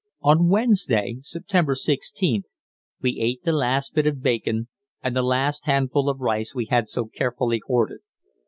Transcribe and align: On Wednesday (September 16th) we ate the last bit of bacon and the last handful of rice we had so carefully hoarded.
On 0.21 0.47
Wednesday 0.49 1.17
(September 1.21 1.75
16th) 1.75 2.45
we 3.03 3.19
ate 3.21 3.43
the 3.43 3.51
last 3.51 3.93
bit 3.93 4.07
of 4.07 4.23
bacon 4.23 4.67
and 5.03 5.15
the 5.15 5.21
last 5.21 5.67
handful 5.67 6.09
of 6.09 6.21
rice 6.21 6.55
we 6.55 6.65
had 6.65 6.89
so 6.89 7.05
carefully 7.05 7.61
hoarded. 7.67 7.99